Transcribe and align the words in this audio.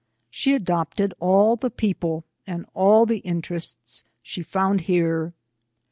She 0.31 0.55
adopted 0.55 1.13
all 1.19 1.55
the 1.55 1.69
people 1.69 2.23
and 2.47 2.65
all 2.73 3.05
the 3.05 3.19
interests 3.19 4.03
she 4.23 4.41
found 4.41 4.81
here. 4.81 5.35